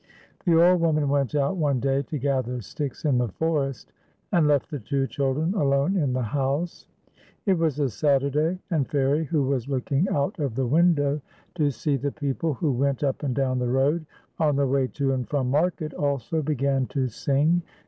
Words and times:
The 0.47 0.59
old 0.59 0.81
woman 0.81 1.09
went 1.09 1.35
out 1.35 1.57
one 1.57 1.79
day 1.79 2.01
to 2.01 2.17
gather 2.17 2.59
sticks 2.61 3.05
in 3.05 3.19
the 3.19 3.27
forest, 3.27 3.93
and 4.31 4.47
left 4.47 4.71
the 4.71 4.79
two 4.79 5.05
children 5.05 5.53
alone 5.53 5.95
in 5.95 6.13
the 6.13 6.23
1 6.23 6.25
66 6.25 6.33
FAIRIE 6.33 6.41
AND 6.41 6.41
BROWNIE. 6.41 6.45
house. 6.47 6.87
It 7.45 7.57
was 7.59 7.79
a 7.79 7.87
Saturday, 7.91 8.59
and 8.71 8.89
Fairie, 8.89 9.25
who 9.25 9.43
was 9.43 9.69
look 9.69 9.91
ing 9.91 10.09
out 10.09 10.39
of 10.39 10.55
the 10.55 10.65
window 10.65 11.21
to 11.53 11.69
see 11.69 11.97
the 11.97 12.11
people 12.11 12.55
who 12.55 12.71
went 12.71 13.03
up 13.03 13.21
and 13.21 13.35
down 13.35 13.59
the 13.59 13.69
road, 13.69 14.03
on 14.39 14.55
their 14.55 14.65
way 14.65 14.87
to 14.87 15.13
and 15.13 15.29
from 15.29 15.51
market, 15.51 15.93
also 15.93 16.41
began 16.41 16.87
to 16.87 17.07
sing. 17.07 17.61